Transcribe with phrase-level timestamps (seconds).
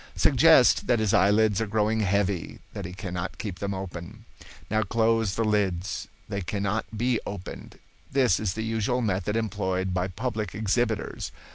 [0.15, 4.25] Suggest that his eyelids are growing heavy, that he cannot keep them open.
[4.71, 6.07] Now close the lids.
[6.27, 7.77] They cannot be opened.
[8.11, 11.31] This is the usual method employed by public exhibitors.